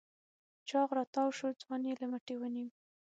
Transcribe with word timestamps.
چاغ 0.69 0.89
راتاوشو 0.97 1.57
ځوان 1.61 1.81
يې 1.87 1.93
له 2.01 2.05
مټې 2.11 2.35
ونيو. 2.37 2.69